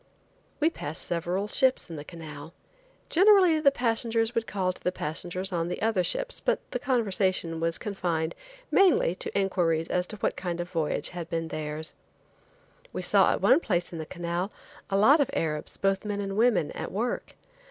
[0.59, 2.55] We passed several ships in the canal.
[3.07, 7.59] Generally the passengers would call to the passengers on the other ships, but the conversation
[7.59, 8.33] was confined
[8.71, 11.93] mainly to inquiries as to what kind of a voyage had been theirs.
[12.91, 14.51] We saw at one place in the canal,
[14.89, 17.35] a lot of Arabs, both men and women, at work.